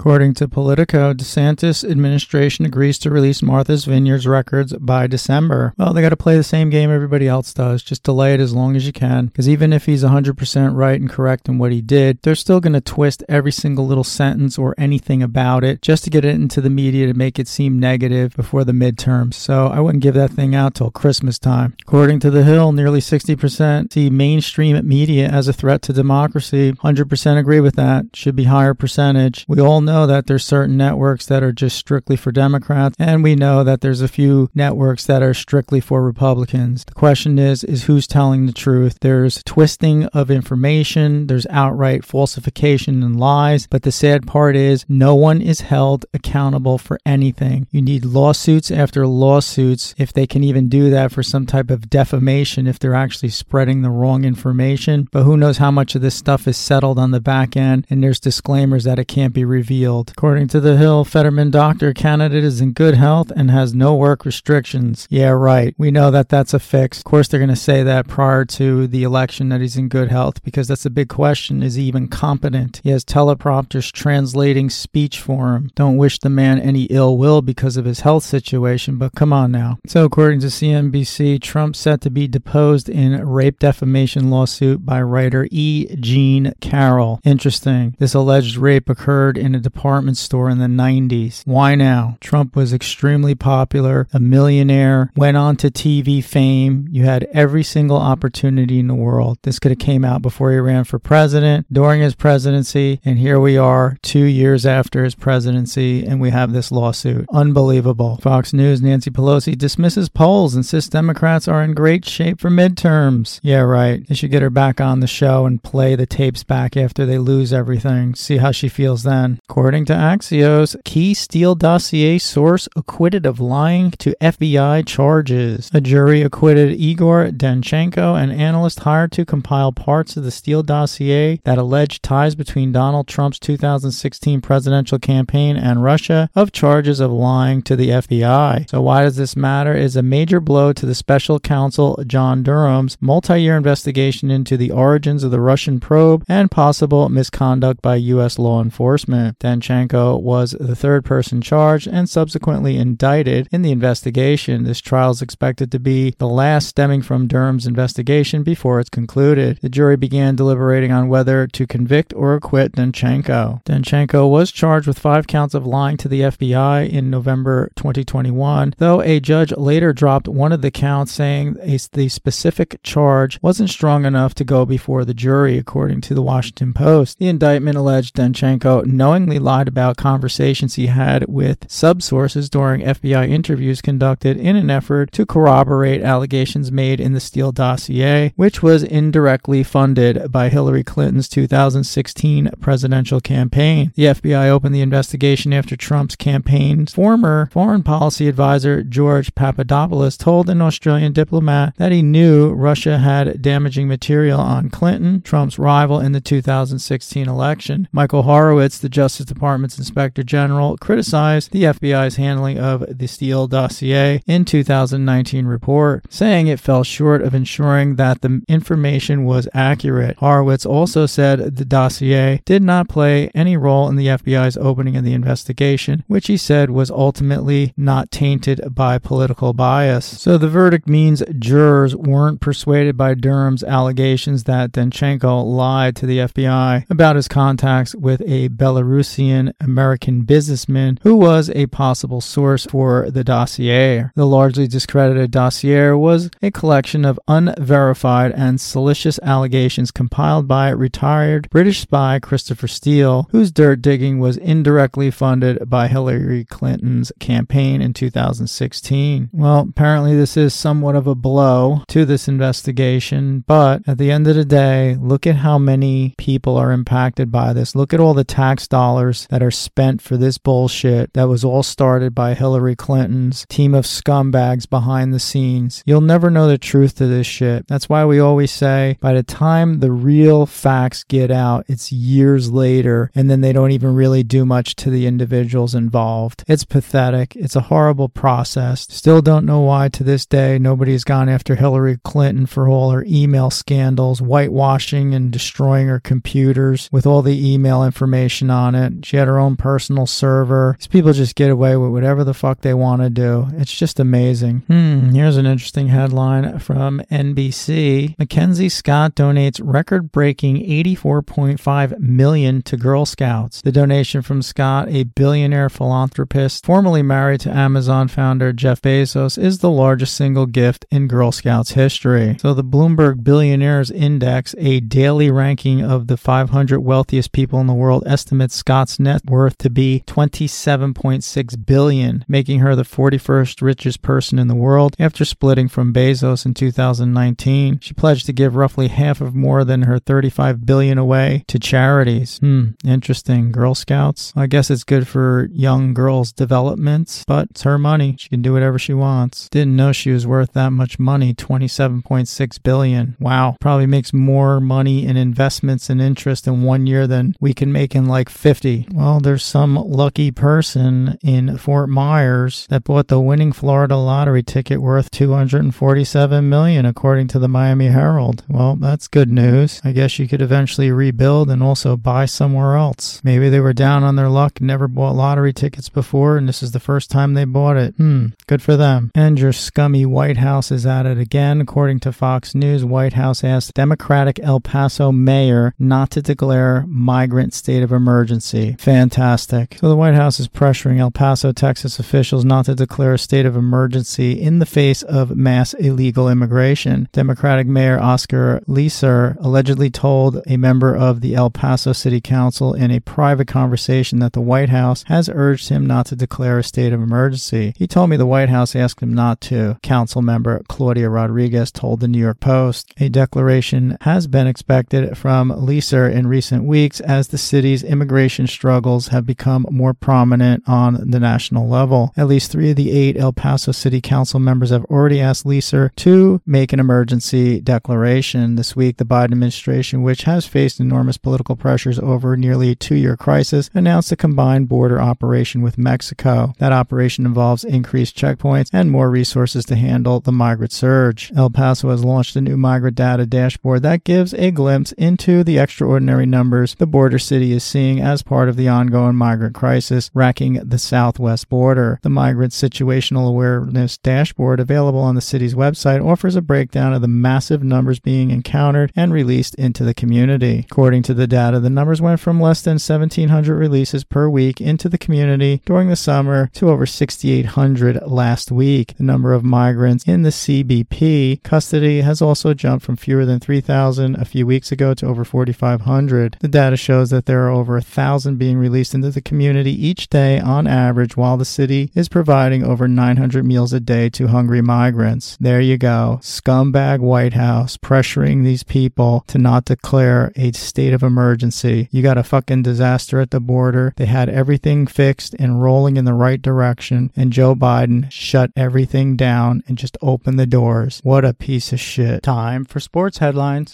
According 0.00 0.32
to 0.36 0.48
Politico, 0.48 1.12
DeSantis 1.12 1.84
administration 1.84 2.64
agrees 2.64 2.98
to 3.00 3.10
release 3.10 3.42
Martha's 3.42 3.84
Vineyards 3.84 4.26
records 4.26 4.72
by 4.72 5.06
December. 5.06 5.74
Well, 5.76 5.92
they 5.92 6.00
got 6.00 6.08
to 6.08 6.16
play 6.16 6.38
the 6.38 6.42
same 6.42 6.70
game 6.70 6.90
everybody 6.90 7.28
else 7.28 7.52
does. 7.52 7.82
Just 7.82 8.02
delay 8.02 8.32
it 8.32 8.40
as 8.40 8.54
long 8.54 8.76
as 8.76 8.86
you 8.86 8.94
can. 8.94 9.26
Because 9.26 9.46
even 9.46 9.74
if 9.74 9.84
he's 9.84 10.02
100% 10.02 10.74
right 10.74 10.98
and 10.98 11.10
correct 11.10 11.50
in 11.50 11.58
what 11.58 11.70
he 11.70 11.82
did, 11.82 12.18
they're 12.22 12.34
still 12.34 12.60
going 12.60 12.72
to 12.72 12.80
twist 12.80 13.22
every 13.28 13.52
single 13.52 13.86
little 13.86 14.02
sentence 14.02 14.56
or 14.56 14.74
anything 14.78 15.22
about 15.22 15.64
it 15.64 15.82
just 15.82 16.04
to 16.04 16.10
get 16.10 16.24
it 16.24 16.34
into 16.34 16.62
the 16.62 16.70
media 16.70 17.06
to 17.06 17.12
make 17.12 17.38
it 17.38 17.46
seem 17.46 17.78
negative 17.78 18.34
before 18.34 18.64
the 18.64 18.72
midterms. 18.72 19.34
So 19.34 19.66
I 19.66 19.80
wouldn't 19.80 20.02
give 20.02 20.14
that 20.14 20.30
thing 20.30 20.54
out 20.54 20.76
till 20.76 20.90
Christmas 20.90 21.38
time. 21.38 21.76
According 21.82 22.20
to 22.20 22.30
The 22.30 22.44
Hill, 22.44 22.72
nearly 22.72 23.00
60% 23.00 23.92
see 23.92 24.08
mainstream 24.08 24.88
media 24.88 25.28
as 25.28 25.46
a 25.46 25.52
threat 25.52 25.82
to 25.82 25.92
democracy. 25.92 26.72
100% 26.72 27.38
agree 27.38 27.60
with 27.60 27.76
that. 27.76 28.06
Should 28.14 28.34
be 28.34 28.44
higher 28.44 28.72
percentage. 28.72 29.44
We 29.46 29.60
all 29.60 29.82
know 29.82 29.89
that 29.90 30.26
there's 30.26 30.44
certain 30.44 30.76
networks 30.76 31.26
that 31.26 31.42
are 31.42 31.52
just 31.52 31.76
strictly 31.76 32.16
for 32.16 32.32
Democrats, 32.32 32.96
and 32.98 33.22
we 33.22 33.34
know 33.34 33.64
that 33.64 33.80
there's 33.80 34.00
a 34.00 34.08
few 34.08 34.50
networks 34.54 35.06
that 35.06 35.22
are 35.22 35.34
strictly 35.34 35.80
for 35.80 36.02
Republicans. 36.02 36.84
The 36.84 36.94
question 36.94 37.38
is, 37.38 37.64
is 37.64 37.84
who's 37.84 38.06
telling 38.06 38.46
the 38.46 38.52
truth? 38.52 38.98
There's 39.00 39.42
twisting 39.44 40.04
of 40.06 40.30
information, 40.30 41.26
there's 41.26 41.46
outright 41.48 42.04
falsification 42.04 43.02
and 43.02 43.18
lies, 43.18 43.66
but 43.66 43.82
the 43.82 43.92
sad 43.92 44.26
part 44.26 44.56
is 44.56 44.84
no 44.88 45.14
one 45.14 45.40
is 45.40 45.62
held 45.62 46.06
accountable 46.14 46.78
for 46.78 46.98
anything. 47.04 47.66
You 47.70 47.82
need 47.82 48.04
lawsuits 48.04 48.70
after 48.70 49.06
lawsuits 49.06 49.94
if 49.98 50.12
they 50.12 50.26
can 50.26 50.44
even 50.44 50.68
do 50.68 50.90
that 50.90 51.12
for 51.12 51.22
some 51.22 51.46
type 51.46 51.70
of 51.70 51.90
defamation 51.90 52.66
if 52.66 52.78
they're 52.78 52.94
actually 52.94 53.30
spreading 53.30 53.82
the 53.82 53.90
wrong 53.90 54.24
information. 54.24 55.08
But 55.10 55.24
who 55.24 55.36
knows 55.36 55.58
how 55.58 55.70
much 55.70 55.94
of 55.94 56.02
this 56.02 56.14
stuff 56.14 56.46
is 56.46 56.56
settled 56.56 56.98
on 56.98 57.10
the 57.10 57.20
back 57.20 57.56
end 57.56 57.86
and 57.90 58.02
there's 58.02 58.20
disclaimers 58.20 58.84
that 58.84 58.98
it 58.98 59.08
can't 59.08 59.34
be 59.34 59.44
revealed. 59.80 60.10
According 60.10 60.48
to 60.48 60.60
The 60.60 60.76
Hill, 60.76 61.04
Fetterman 61.04 61.50
doctor 61.50 61.94
candidate 61.94 62.44
is 62.44 62.60
in 62.60 62.72
good 62.72 62.94
health 62.94 63.32
and 63.34 63.50
has 63.50 63.74
no 63.74 63.94
work 63.94 64.24
restrictions. 64.24 65.06
Yeah, 65.10 65.30
right. 65.30 65.74
We 65.78 65.90
know 65.90 66.10
that 66.10 66.28
that's 66.28 66.52
a 66.52 66.58
fix. 66.58 66.98
Of 66.98 67.04
course, 67.04 67.28
they're 67.28 67.40
going 67.40 67.48
to 67.48 67.56
say 67.56 67.82
that 67.82 68.06
prior 68.06 68.44
to 68.44 68.86
the 68.86 69.02
election 69.02 69.48
that 69.48 69.60
he's 69.60 69.76
in 69.76 69.88
good 69.88 70.10
health 70.10 70.42
because 70.42 70.68
that's 70.68 70.84
a 70.84 70.90
big 70.90 71.08
question. 71.08 71.62
Is 71.62 71.76
he 71.76 71.84
even 71.84 72.08
competent? 72.08 72.80
He 72.84 72.90
has 72.90 73.04
teleprompters 73.04 73.90
translating 73.90 74.68
speech 74.68 75.20
for 75.20 75.54
him. 75.54 75.70
Don't 75.74 75.96
wish 75.96 76.18
the 76.18 76.28
man 76.28 76.60
any 76.60 76.84
ill 76.84 77.16
will 77.16 77.40
because 77.40 77.76
of 77.76 77.86
his 77.86 78.00
health 78.00 78.24
situation, 78.24 78.98
but 78.98 79.14
come 79.14 79.32
on 79.32 79.50
now. 79.50 79.78
So, 79.86 80.04
according 80.04 80.40
to 80.40 80.46
CNBC, 80.48 81.40
Trump 81.40 81.74
set 81.74 82.00
to 82.02 82.10
be 82.10 82.28
deposed 82.28 82.88
in 82.88 83.26
rape 83.26 83.58
defamation 83.58 84.30
lawsuit 84.30 84.84
by 84.84 85.00
writer 85.00 85.48
E. 85.50 85.94
Jean 85.96 86.52
Carroll. 86.60 87.20
Interesting. 87.24 87.96
This 87.98 88.14
alleged 88.14 88.56
rape 88.56 88.90
occurred 88.90 89.38
in 89.38 89.54
a 89.54 89.69
department 89.70 90.16
store 90.16 90.50
in 90.50 90.58
the 90.58 90.66
90s. 90.66 91.42
Why 91.44 91.74
now? 91.74 92.16
Trump 92.20 92.56
was 92.56 92.72
extremely 92.72 93.34
popular, 93.34 94.08
a 94.12 94.20
millionaire, 94.20 95.10
went 95.16 95.36
on 95.36 95.56
to 95.56 95.70
TV 95.70 96.22
fame. 96.22 96.86
You 96.90 97.04
had 97.04 97.28
every 97.32 97.62
single 97.62 97.96
opportunity 97.96 98.78
in 98.78 98.88
the 98.88 98.94
world. 98.94 99.38
This 99.42 99.58
could 99.58 99.70
have 99.70 99.78
came 99.78 100.04
out 100.04 100.22
before 100.22 100.52
he 100.52 100.58
ran 100.58 100.84
for 100.84 100.98
president, 100.98 101.66
during 101.72 102.00
his 102.00 102.14
presidency, 102.14 103.00
and 103.04 103.18
here 103.18 103.38
we 103.38 103.56
are 103.56 103.96
2 104.02 104.24
years 104.24 104.66
after 104.66 105.04
his 105.04 105.14
presidency 105.14 106.04
and 106.04 106.20
we 106.20 106.30
have 106.30 106.52
this 106.52 106.72
lawsuit. 106.72 107.26
Unbelievable. 107.32 108.18
Fox 108.22 108.52
News 108.52 108.82
Nancy 108.82 109.10
Pelosi 109.10 109.56
dismisses 109.56 110.08
polls, 110.08 110.54
insists 110.54 110.90
Democrats 110.90 111.46
are 111.46 111.62
in 111.62 111.74
great 111.74 112.04
shape 112.04 112.40
for 112.40 112.50
midterms. 112.50 113.38
Yeah, 113.42 113.60
right. 113.60 114.06
They 114.08 114.14
should 114.14 114.30
get 114.30 114.42
her 114.42 114.50
back 114.50 114.80
on 114.80 115.00
the 115.00 115.06
show 115.06 115.46
and 115.46 115.62
play 115.62 115.94
the 115.94 116.06
tapes 116.06 116.42
back 116.44 116.76
after 116.76 117.06
they 117.06 117.18
lose 117.18 117.52
everything. 117.52 118.14
See 118.14 118.38
how 118.38 118.52
she 118.52 118.68
feels 118.68 119.02
then. 119.02 119.38
According 119.60 119.84
to 119.84 119.92
Axios, 119.92 120.74
key 120.84 121.12
Steele 121.12 121.54
dossier 121.54 122.16
source 122.16 122.66
acquitted 122.74 123.26
of 123.26 123.40
lying 123.40 123.90
to 123.98 124.16
FBI 124.18 124.86
charges. 124.86 125.70
A 125.74 125.82
jury 125.82 126.22
acquitted 126.22 126.80
Igor 126.80 127.26
Danchenko, 127.26 128.18
an 128.18 128.30
analyst 128.30 128.80
hired 128.80 129.12
to 129.12 129.26
compile 129.26 129.70
parts 129.70 130.16
of 130.16 130.24
the 130.24 130.30
Steele 130.30 130.62
dossier 130.62 131.42
that 131.44 131.58
alleged 131.58 132.02
ties 132.02 132.34
between 132.34 132.72
Donald 132.72 133.06
Trump's 133.06 133.38
2016 133.38 134.40
presidential 134.40 134.98
campaign 134.98 135.58
and 135.58 135.82
Russia, 135.82 136.30
of 136.34 136.52
charges 136.52 136.98
of 136.98 137.12
lying 137.12 137.60
to 137.60 137.76
the 137.76 137.90
FBI. 137.90 138.70
So, 138.70 138.80
why 138.80 139.02
does 139.02 139.16
this 139.16 139.36
matter? 139.36 139.74
Is 139.74 139.94
a 139.94 140.02
major 140.02 140.40
blow 140.40 140.72
to 140.72 140.86
the 140.86 140.94
special 140.94 141.38
counsel 141.38 142.02
John 142.06 142.42
Durham's 142.42 142.96
multi 142.98 143.42
year 143.42 143.58
investigation 143.58 144.30
into 144.30 144.56
the 144.56 144.70
origins 144.70 145.22
of 145.22 145.30
the 145.30 145.40
Russian 145.40 145.80
probe 145.80 146.24
and 146.26 146.50
possible 146.50 147.10
misconduct 147.10 147.82
by 147.82 147.96
U.S. 147.96 148.38
law 148.38 148.62
enforcement. 148.62 149.38
Danchenko 149.40 150.20
was 150.20 150.52
the 150.60 150.76
third 150.76 151.04
person 151.04 151.40
charged 151.40 151.86
and 151.86 152.08
subsequently 152.08 152.76
indicted 152.76 153.48
in 153.50 153.62
the 153.62 153.72
investigation. 153.72 154.64
This 154.64 154.80
trial 154.80 155.10
is 155.10 155.22
expected 155.22 155.72
to 155.72 155.80
be 155.80 156.14
the 156.18 156.28
last 156.28 156.68
stemming 156.68 157.02
from 157.02 157.26
Durham's 157.26 157.66
investigation 157.66 158.42
before 158.42 158.78
it's 158.80 158.90
concluded. 158.90 159.58
The 159.62 159.68
jury 159.68 159.96
began 159.96 160.36
deliberating 160.36 160.92
on 160.92 161.08
whether 161.08 161.46
to 161.46 161.66
convict 161.66 162.12
or 162.14 162.34
acquit 162.34 162.72
Danchenko. 162.72 163.64
Danchenko 163.64 164.30
was 164.30 164.52
charged 164.52 164.86
with 164.86 164.98
five 164.98 165.26
counts 165.26 165.54
of 165.54 165.66
lying 165.66 165.96
to 165.96 166.08
the 166.08 166.20
FBI 166.20 166.88
in 166.88 167.10
November 167.10 167.70
2021, 167.76 168.74
though 168.78 169.00
a 169.02 169.20
judge 169.20 169.52
later 169.52 169.92
dropped 169.92 170.28
one 170.28 170.52
of 170.52 170.62
the 170.62 170.70
counts, 170.70 171.12
saying 171.12 171.54
the 171.92 172.08
specific 172.08 172.80
charge 172.82 173.38
wasn't 173.40 173.70
strong 173.70 174.04
enough 174.04 174.34
to 174.34 174.44
go 174.44 174.66
before 174.66 175.04
the 175.04 175.14
jury, 175.14 175.56
according 175.56 176.00
to 176.02 176.14
the 176.14 176.22
Washington 176.22 176.72
Post. 176.72 177.18
The 177.18 177.28
indictment 177.28 177.76
alleged 177.78 178.16
Danchenko 178.16 178.84
knowingly 178.84 179.29
lied 179.38 179.68
about 179.68 179.96
conversations 179.96 180.74
he 180.74 180.86
had 180.86 181.26
with 181.28 181.60
subsources 181.68 182.50
during 182.50 182.80
FBI 182.80 183.28
interviews 183.28 183.80
conducted 183.80 184.36
in 184.36 184.56
an 184.56 184.70
effort 184.70 185.12
to 185.12 185.26
corroborate 185.26 186.02
allegations 186.02 186.72
made 186.72 187.00
in 187.00 187.12
the 187.12 187.20
Steele 187.20 187.52
dossier, 187.52 188.32
which 188.36 188.62
was 188.62 188.82
indirectly 188.82 189.62
funded 189.62 190.30
by 190.30 190.48
Hillary 190.48 190.84
Clinton's 190.84 191.28
2016 191.28 192.50
presidential 192.60 193.20
campaign. 193.20 193.92
The 193.94 194.06
FBI 194.06 194.48
opened 194.48 194.74
the 194.74 194.80
investigation 194.80 195.52
after 195.52 195.76
Trump's 195.76 196.16
campaign's 196.16 196.94
former 196.94 197.48
foreign 197.52 197.82
policy 197.82 198.28
advisor 198.28 198.82
George 198.82 199.34
Papadopoulos 199.34 200.16
told 200.16 200.48
an 200.48 200.62
Australian 200.62 201.12
diplomat 201.12 201.74
that 201.76 201.92
he 201.92 202.02
knew 202.02 202.52
Russia 202.52 202.98
had 202.98 203.40
damaging 203.42 203.88
material 203.88 204.40
on 204.40 204.70
Clinton, 204.70 205.22
Trump's 205.22 205.58
rival 205.58 206.00
in 206.00 206.12
the 206.12 206.20
2016 206.20 207.28
election. 207.28 207.88
Michael 207.92 208.22
Horowitz, 208.22 208.78
the 208.78 208.88
Justice 208.88 209.19
Department's 209.24 209.78
Inspector 209.78 210.22
General, 210.22 210.76
criticized 210.78 211.50
the 211.50 211.64
FBI's 211.64 212.16
handling 212.16 212.58
of 212.58 212.84
the 212.88 213.06
Steele 213.06 213.46
dossier 213.46 214.22
in 214.26 214.44
2019 214.44 215.46
report, 215.46 216.04
saying 216.08 216.46
it 216.46 216.60
fell 216.60 216.84
short 216.84 217.22
of 217.22 217.34
ensuring 217.34 217.96
that 217.96 218.22
the 218.22 218.42
information 218.48 219.24
was 219.24 219.48
accurate. 219.52 220.16
Horowitz 220.18 220.64
also 220.64 221.06
said 221.06 221.56
the 221.56 221.64
dossier 221.64 222.40
did 222.44 222.62
not 222.62 222.88
play 222.88 223.28
any 223.34 223.56
role 223.56 223.88
in 223.88 223.96
the 223.96 224.06
FBI's 224.06 224.56
opening 224.56 224.96
of 224.96 225.04
the 225.04 225.14
investigation, 225.14 226.04
which 226.06 226.28
he 226.28 226.36
said 226.36 226.70
was 226.70 226.90
ultimately 226.90 227.74
not 227.76 228.10
tainted 228.10 228.60
by 228.74 228.98
political 228.98 229.52
bias. 229.52 230.20
So 230.20 230.38
the 230.38 230.48
verdict 230.48 230.88
means 230.88 231.22
jurors 231.38 231.96
weren't 231.96 232.40
persuaded 232.40 232.96
by 232.96 233.14
Durham's 233.14 233.64
allegations 233.64 234.44
that 234.44 234.72
Danchenko 234.72 235.44
lied 235.44 235.96
to 235.96 236.06
the 236.06 236.18
FBI 236.18 236.88
about 236.90 237.16
his 237.16 237.28
contacts 237.28 237.94
with 237.94 238.22
a 238.22 238.48
Belarusian 238.50 239.09
American 239.18 240.22
businessman 240.22 240.98
who 241.02 241.16
was 241.16 241.50
a 241.50 241.66
possible 241.66 242.20
source 242.20 242.66
for 242.66 243.10
the 243.10 243.24
dossier. 243.24 244.10
The 244.14 244.26
largely 244.26 244.66
discredited 244.66 245.30
dossier 245.30 245.92
was 245.92 246.30
a 246.42 246.50
collection 246.50 247.04
of 247.04 247.20
unverified 247.28 248.32
and 248.32 248.60
salacious 248.60 249.18
allegations 249.22 249.90
compiled 249.90 250.46
by 250.46 250.70
retired 250.70 251.48
British 251.50 251.80
spy 251.80 252.18
Christopher 252.18 252.68
Steele, 252.68 253.28
whose 253.30 253.50
dirt 253.50 253.82
digging 253.82 254.18
was 254.18 254.36
indirectly 254.36 255.10
funded 255.10 255.68
by 255.68 255.88
Hillary 255.88 256.44
Clinton's 256.44 257.12
campaign 257.18 257.80
in 257.82 257.92
2016. 257.92 259.30
Well, 259.32 259.66
apparently 259.70 260.16
this 260.16 260.36
is 260.36 260.54
somewhat 260.54 260.96
of 260.96 261.06
a 261.06 261.14
blow 261.14 261.84
to 261.88 262.04
this 262.04 262.28
investigation, 262.28 263.44
but 263.46 263.82
at 263.86 263.98
the 263.98 264.10
end 264.10 264.26
of 264.26 264.36
the 264.36 264.44
day, 264.44 264.96
look 265.00 265.26
at 265.26 265.36
how 265.36 265.58
many 265.58 266.14
people 266.18 266.56
are 266.56 266.72
impacted 266.72 267.30
by 267.30 267.52
this. 267.52 267.74
Look 267.74 267.92
at 267.92 268.00
all 268.00 268.14
the 268.14 268.24
tax 268.24 268.66
dollars 269.00 269.26
that 269.30 269.42
are 269.42 269.50
spent 269.50 270.02
for 270.02 270.18
this 270.18 270.36
bullshit 270.36 271.12
that 271.14 271.28
was 271.28 271.42
all 271.42 271.62
started 271.62 272.14
by 272.14 272.34
Hillary 272.34 272.76
Clinton's 272.76 273.46
team 273.48 273.74
of 273.74 273.86
scumbags 273.86 274.68
behind 274.68 275.14
the 275.14 275.18
scenes. 275.18 275.82
You'll 275.86 276.02
never 276.02 276.30
know 276.30 276.46
the 276.46 276.58
truth 276.58 276.96
to 276.96 277.06
this 277.06 277.26
shit. 277.26 277.66
That's 277.66 277.88
why 277.88 278.04
we 278.04 278.20
always 278.20 278.50
say 278.50 278.98
by 279.00 279.14
the 279.14 279.22
time 279.22 279.80
the 279.80 279.90
real 279.90 280.44
facts 280.44 281.02
get 281.02 281.30
out, 281.30 281.64
it's 281.66 281.90
years 281.90 282.50
later, 282.50 283.10
and 283.14 283.30
then 283.30 283.40
they 283.40 283.54
don't 283.54 283.70
even 283.70 283.94
really 283.94 284.22
do 284.22 284.44
much 284.44 284.76
to 284.76 284.90
the 284.90 285.06
individuals 285.06 285.74
involved. 285.74 286.44
It's 286.46 286.64
pathetic. 286.64 287.34
It's 287.36 287.56
a 287.56 287.68
horrible 287.72 288.10
process. 288.10 288.86
Still 288.90 289.22
don't 289.22 289.46
know 289.46 289.60
why 289.60 289.88
to 289.88 290.04
this 290.04 290.26
day 290.26 290.58
nobody's 290.58 291.04
gone 291.04 291.30
after 291.30 291.54
Hillary 291.54 291.98
Clinton 292.04 292.44
for 292.44 292.68
all 292.68 292.90
her 292.90 293.04
email 293.08 293.48
scandals, 293.48 294.20
whitewashing 294.20 295.14
and 295.14 295.30
destroying 295.30 295.88
her 295.88 296.00
computers 296.00 296.90
with 296.92 297.06
all 297.06 297.22
the 297.22 297.52
email 297.52 297.82
information 297.82 298.50
on 298.50 298.74
it. 298.74 298.89
She 299.02 299.16
had 299.16 299.28
her 299.28 299.38
own 299.38 299.56
personal 299.56 300.06
server. 300.06 300.76
These 300.78 300.86
people 300.86 301.12
just 301.12 301.34
get 301.34 301.50
away 301.50 301.76
with 301.76 301.90
whatever 301.90 302.24
the 302.24 302.34
fuck 302.34 302.60
they 302.60 302.74
want 302.74 303.02
to 303.02 303.10
do. 303.10 303.48
It's 303.54 303.72
just 303.72 304.00
amazing. 304.00 304.62
Hmm, 304.66 305.10
here's 305.10 305.36
an 305.36 305.46
interesting 305.46 305.88
headline 305.88 306.58
from 306.58 307.00
NBC. 307.10 308.18
Mackenzie 308.18 308.68
Scott 308.68 309.14
donates 309.14 309.60
record-breaking 309.62 310.56
84.5 310.56 311.98
million 311.98 312.62
to 312.62 312.76
Girl 312.76 313.04
Scouts. 313.04 313.62
The 313.62 313.72
donation 313.72 314.22
from 314.22 314.42
Scott, 314.42 314.88
a 314.88 315.04
billionaire 315.04 315.68
philanthropist 315.68 316.64
formerly 316.64 317.02
married 317.02 317.40
to 317.40 317.50
Amazon 317.50 318.08
founder 318.08 318.52
Jeff 318.52 318.82
Bezos, 318.82 319.36
is 319.42 319.58
the 319.58 319.70
largest 319.70 320.14
single 320.14 320.46
gift 320.46 320.84
in 320.90 321.08
Girl 321.08 321.32
Scouts 321.32 321.72
history. 321.72 322.36
So 322.40 322.54
the 322.54 322.64
Bloomberg 322.64 323.22
Billionaires 323.24 323.90
Index, 323.90 324.54
a 324.58 324.80
daily 324.80 325.30
ranking 325.30 325.82
of 325.82 326.06
the 326.06 326.16
500 326.16 326.80
wealthiest 326.80 327.32
people 327.32 327.60
in 327.60 327.66
the 327.66 327.74
world, 327.74 328.04
estimates 328.06 328.54
Net 328.98 329.22
worth 329.26 329.58
to 329.58 329.68
be 329.68 330.02
27.6 330.06 331.66
billion, 331.66 332.24
making 332.26 332.60
her 332.60 332.74
the 332.74 332.82
41st 332.82 333.60
richest 333.60 334.00
person 334.00 334.38
in 334.38 334.48
the 334.48 334.54
world 334.54 334.96
after 334.98 335.24
splitting 335.24 335.68
from 335.68 335.92
Bezos 335.92 336.46
in 336.46 336.54
2019. 336.54 337.80
She 337.80 337.92
pledged 337.92 338.24
to 338.26 338.32
give 338.32 338.56
roughly 338.56 338.88
half 338.88 339.20
of 339.20 339.34
more 339.34 339.64
than 339.64 339.82
her 339.82 339.98
35 339.98 340.64
billion 340.64 340.96
away 340.96 341.44
to 341.48 341.58
charities. 341.58 342.38
Hmm, 342.38 342.68
interesting. 342.84 343.52
Girl 343.52 343.74
Scouts. 343.74 344.32
I 344.34 344.46
guess 344.46 344.70
it's 344.70 344.84
good 344.84 345.06
for 345.06 345.48
young 345.52 345.92
girls' 345.92 346.32
development, 346.32 347.24
but 347.26 347.48
it's 347.50 347.62
her 347.62 347.78
money. 347.78 348.16
She 348.18 348.30
can 348.30 348.40
do 348.40 348.54
whatever 348.54 348.78
she 348.78 348.94
wants. 348.94 349.48
Didn't 349.50 349.76
know 349.76 349.92
she 349.92 350.10
was 350.10 350.26
worth 350.26 350.52
that 350.54 350.70
much 350.70 350.98
money, 350.98 351.34
27.6 351.34 352.62
billion. 352.62 353.16
Wow. 353.20 353.56
Probably 353.60 353.86
makes 353.86 354.12
more 354.12 354.60
money 354.60 355.06
in 355.06 355.16
investments 355.16 355.90
and 355.90 356.00
interest 356.00 356.46
in 356.46 356.62
one 356.62 356.86
year 356.86 357.06
than 357.06 357.34
we 357.40 357.52
can 357.52 357.70
make 357.72 357.94
in 357.94 358.06
like 358.06 358.28
50. 358.28 358.69
Well, 358.92 359.20
there's 359.20 359.44
some 359.44 359.74
lucky 359.74 360.30
person 360.30 361.18
in 361.22 361.56
Fort 361.58 361.88
Myers 361.88 362.66
that 362.68 362.84
bought 362.84 363.08
the 363.08 363.20
winning 363.20 363.52
Florida 363.52 363.96
lottery 363.96 364.42
ticket 364.42 364.80
worth 364.80 365.10
247 365.10 366.48
million 366.48 366.86
according 366.86 367.28
to 367.28 367.38
the 367.38 367.48
Miami 367.48 367.88
Herald. 367.88 368.44
Well, 368.48 368.76
that's 368.76 369.08
good 369.08 369.30
news. 369.30 369.80
I 369.84 369.92
guess 369.92 370.18
you 370.18 370.28
could 370.28 370.42
eventually 370.42 370.90
rebuild 370.90 371.50
and 371.50 371.62
also 371.62 371.96
buy 371.96 372.26
somewhere 372.26 372.76
else. 372.76 373.20
Maybe 373.24 373.48
they 373.48 373.60
were 373.60 373.72
down 373.72 374.04
on 374.04 374.16
their 374.16 374.28
luck, 374.28 374.60
never 374.60 374.88
bought 374.88 375.14
lottery 375.14 375.52
tickets 375.52 375.88
before, 375.88 376.36
and 376.36 376.48
this 376.48 376.62
is 376.62 376.72
the 376.72 376.80
first 376.80 377.10
time 377.10 377.34
they 377.34 377.44
bought 377.44 377.76
it. 377.76 377.94
Hmm, 377.96 378.28
good 378.46 378.62
for 378.62 378.76
them. 378.76 379.10
And 379.14 379.38
your 379.38 379.52
scummy 379.52 380.06
White 380.06 380.38
House 380.38 380.70
is 380.70 380.86
at 380.86 381.06
it 381.06 381.18
again. 381.18 381.60
According 381.60 382.00
to 382.00 382.12
Fox 382.12 382.54
News, 382.54 382.84
White 382.84 383.14
House 383.14 383.42
asked 383.42 383.74
Democratic 383.74 384.38
El 384.42 384.60
Paso 384.60 385.12
mayor 385.12 385.74
not 385.78 386.10
to 386.12 386.22
declare 386.22 386.84
migrant 386.86 387.54
state 387.54 387.82
of 387.82 387.92
emergency. 387.92 388.49
Fantastic. 388.50 389.76
So 389.80 389.88
the 389.88 389.96
White 389.96 390.14
House 390.14 390.40
is 390.40 390.48
pressuring 390.48 390.98
El 390.98 391.10
Paso, 391.10 391.52
Texas 391.52 391.98
officials 391.98 392.44
not 392.44 392.66
to 392.66 392.74
declare 392.74 393.14
a 393.14 393.18
state 393.18 393.46
of 393.46 393.56
emergency 393.56 394.40
in 394.40 394.58
the 394.58 394.66
face 394.66 395.02
of 395.02 395.36
mass 395.36 395.74
illegal 395.74 396.28
immigration. 396.28 397.08
Democratic 397.12 397.66
Mayor 397.66 398.00
Oscar 398.00 398.60
Leeser 398.66 399.36
allegedly 399.40 399.90
told 399.90 400.42
a 400.46 400.56
member 400.56 400.94
of 400.94 401.20
the 401.20 401.34
El 401.34 401.50
Paso 401.50 401.92
City 401.92 402.20
Council 402.20 402.74
in 402.74 402.90
a 402.90 403.00
private 403.00 403.46
conversation 403.46 404.18
that 404.18 404.32
the 404.32 404.40
White 404.40 404.70
House 404.70 405.04
has 405.04 405.28
urged 405.28 405.68
him 405.68 405.86
not 405.86 406.06
to 406.06 406.16
declare 406.16 406.58
a 406.58 406.64
state 406.64 406.92
of 406.92 407.00
emergency. 407.00 407.72
He 407.76 407.86
told 407.86 408.10
me 408.10 408.16
the 408.16 408.26
White 408.26 408.48
House 408.48 408.74
asked 408.74 409.02
him 409.02 409.14
not 409.14 409.40
to. 409.42 409.78
Council 409.82 410.22
member 410.22 410.62
Claudia 410.68 411.08
Rodriguez 411.08 411.70
told 411.70 412.00
the 412.00 412.08
New 412.08 412.18
York 412.18 412.40
Post. 412.40 412.92
A 412.98 413.08
declaration 413.08 413.96
has 414.02 414.26
been 414.26 414.46
expected 414.46 415.16
from 415.16 415.50
Leeser 415.50 416.10
in 416.12 416.26
recent 416.26 416.64
weeks 416.64 417.00
as 417.00 417.28
the 417.28 417.38
city's 417.38 417.82
immigration 417.82 418.39
struggles 418.46 419.08
have 419.08 419.26
become 419.26 419.66
more 419.70 419.94
prominent 419.94 420.62
on 420.66 421.10
the 421.10 421.20
national 421.20 421.68
level. 421.68 422.12
At 422.16 422.28
least 422.28 422.50
three 422.50 422.70
of 422.70 422.76
the 422.76 422.90
eight 422.90 423.16
El 423.16 423.32
Paso 423.32 423.72
City 423.72 424.00
Council 424.00 424.40
members 424.40 424.70
have 424.70 424.84
already 424.86 425.20
asked 425.20 425.44
Leeser 425.44 425.94
to 425.96 426.40
make 426.46 426.72
an 426.72 426.80
emergency 426.80 427.60
declaration. 427.60 428.56
This 428.56 428.74
week, 428.74 428.96
the 428.96 429.04
Biden 429.04 429.32
administration, 429.32 430.02
which 430.02 430.22
has 430.22 430.46
faced 430.46 430.80
enormous 430.80 431.16
political 431.16 431.56
pressures 431.56 431.98
over 431.98 432.36
nearly 432.36 432.70
a 432.70 432.74
two 432.74 432.96
year 432.96 433.16
crisis, 433.16 433.70
announced 433.74 434.12
a 434.12 434.16
combined 434.16 434.68
border 434.68 435.00
operation 435.00 435.62
with 435.62 435.78
Mexico. 435.78 436.52
That 436.58 436.72
operation 436.72 437.26
involves 437.26 437.64
increased 437.64 438.16
checkpoints 438.16 438.70
and 438.72 438.90
more 438.90 439.10
resources 439.10 439.64
to 439.66 439.76
handle 439.76 440.20
the 440.20 440.32
migrant 440.32 440.72
surge. 440.72 441.32
El 441.36 441.50
Paso 441.50 441.90
has 441.90 442.04
launched 442.04 442.36
a 442.36 442.40
new 442.40 442.56
migrant 442.56 442.96
data 442.96 443.26
dashboard 443.26 443.82
that 443.82 444.04
gives 444.04 444.34
a 444.34 444.50
glimpse 444.50 444.92
into 444.92 445.44
the 445.44 445.58
extraordinary 445.58 446.26
numbers 446.26 446.74
the 446.76 446.86
border 446.86 447.18
city 447.18 447.52
is 447.52 447.64
seeing 447.64 448.00
as 448.00 448.22
part 448.30 448.48
of 448.48 448.54
the 448.54 448.68
ongoing 448.68 449.16
migrant 449.16 449.56
crisis 449.56 450.08
racking 450.14 450.52
the 450.54 450.78
southwest 450.78 451.48
border. 451.48 451.98
The 452.04 452.08
migrant 452.08 452.52
situational 452.52 453.28
awareness 453.28 453.98
dashboard 453.98 454.60
available 454.60 455.00
on 455.00 455.16
the 455.16 455.20
city's 455.20 455.56
website 455.56 456.06
offers 456.06 456.36
a 456.36 456.40
breakdown 456.40 456.92
of 456.92 457.02
the 457.02 457.08
massive 457.08 457.64
numbers 457.64 457.98
being 457.98 458.30
encountered 458.30 458.92
and 458.94 459.12
released 459.12 459.56
into 459.56 459.82
the 459.82 459.94
community. 459.94 460.64
According 460.70 461.02
to 461.04 461.14
the 461.14 461.26
data, 461.26 461.58
the 461.58 461.68
numbers 461.68 462.00
went 462.00 462.20
from 462.20 462.40
less 462.40 462.62
than 462.62 462.74
1,700 462.74 463.56
releases 463.56 464.04
per 464.04 464.28
week 464.28 464.60
into 464.60 464.88
the 464.88 464.96
community 464.96 465.60
during 465.66 465.88
the 465.88 465.96
summer 465.96 466.50
to 466.54 466.70
over 466.70 466.86
6,800 466.86 468.06
last 468.06 468.52
week. 468.52 468.96
The 468.96 469.02
number 469.02 469.32
of 469.32 469.42
migrants 469.42 470.04
in 470.04 470.22
the 470.22 470.30
CBP 470.30 471.42
custody 471.42 472.02
has 472.02 472.22
also 472.22 472.54
jumped 472.54 472.86
from 472.86 472.94
fewer 472.94 473.24
than 473.24 473.40
3,000 473.40 474.14
a 474.14 474.24
few 474.24 474.46
weeks 474.46 474.70
ago 474.70 474.94
to 474.94 475.06
over 475.06 475.24
4,500. 475.24 476.36
The 476.38 476.46
data 476.46 476.76
shows 476.76 477.10
that 477.10 477.26
there 477.26 477.44
are 477.46 477.50
over 477.50 477.76
a 477.76 477.82
thousand 478.20 478.36
being 478.36 478.58
released 478.58 478.92
into 478.92 479.10
the 479.10 479.22
community 479.22 479.72
each 479.72 480.10
day 480.10 480.38
on 480.38 480.66
average, 480.66 481.16
while 481.16 481.38
the 481.38 481.44
city 481.46 481.90
is 481.94 482.06
providing 482.06 482.62
over 482.62 482.86
900 482.86 483.46
meals 483.46 483.72
a 483.72 483.80
day 483.80 484.10
to 484.10 484.26
hungry 484.26 484.60
migrants. 484.60 485.38
There 485.40 485.58
you 485.58 485.78
go. 485.78 486.18
Scumbag 486.20 486.98
White 487.00 487.32
House 487.32 487.78
pressuring 487.78 488.44
these 488.44 488.62
people 488.62 489.24
to 489.28 489.38
not 489.38 489.64
declare 489.64 490.32
a 490.36 490.52
state 490.52 490.92
of 490.92 491.02
emergency. 491.02 491.88
You 491.90 492.02
got 492.02 492.18
a 492.18 492.22
fucking 492.22 492.62
disaster 492.62 493.20
at 493.20 493.30
the 493.30 493.40
border. 493.40 493.94
They 493.96 494.04
had 494.04 494.28
everything 494.28 494.86
fixed 494.86 495.34
and 495.38 495.62
rolling 495.62 495.96
in 495.96 496.04
the 496.04 496.12
right 496.12 496.42
direction, 496.42 497.10
and 497.16 497.32
Joe 497.32 497.54
Biden 497.54 498.12
shut 498.12 498.50
everything 498.54 499.16
down 499.16 499.62
and 499.66 499.78
just 499.78 499.96
opened 500.02 500.38
the 500.38 500.44
doors. 500.44 501.00
What 501.02 501.24
a 501.24 501.32
piece 501.32 501.72
of 501.72 501.80
shit. 501.80 502.22
Time 502.22 502.66
for 502.66 502.80
sports 502.80 503.16
headlines. 503.16 503.72